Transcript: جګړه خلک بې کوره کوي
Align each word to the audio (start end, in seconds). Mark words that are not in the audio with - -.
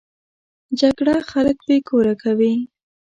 جګړه 0.79 1.15
خلک 1.31 1.57
بې 1.67 1.77
کوره 1.89 2.13
کوي 2.23 2.53